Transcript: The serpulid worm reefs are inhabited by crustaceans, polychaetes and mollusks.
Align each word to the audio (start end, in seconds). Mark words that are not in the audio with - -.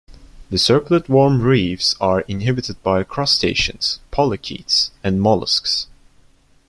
The 0.49 0.57
serpulid 0.57 1.09
worm 1.09 1.43
reefs 1.43 1.95
are 2.01 2.21
inhabited 2.21 2.81
by 2.81 3.03
crustaceans, 3.03 3.99
polychaetes 4.11 4.89
and 5.03 5.21
mollusks. 5.21 5.85